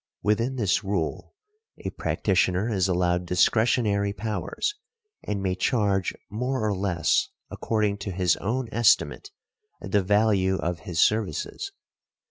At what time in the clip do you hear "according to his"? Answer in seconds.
7.51-8.35